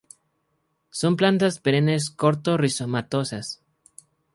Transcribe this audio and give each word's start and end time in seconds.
Son 0.99 1.15
plantas 1.15 1.59
perennes 1.59 2.09
corto 2.09 2.57
rizomatosas. 2.57 3.61